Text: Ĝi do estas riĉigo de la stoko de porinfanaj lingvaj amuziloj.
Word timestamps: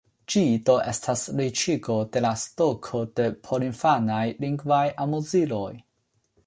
Ĝi 0.33 0.41
do 0.69 0.77
estas 0.91 1.25
riĉigo 1.41 1.97
de 2.15 2.25
la 2.27 2.33
stoko 2.45 3.03
de 3.21 3.29
porinfanaj 3.49 4.25
lingvaj 4.47 4.85
amuziloj. 5.07 5.73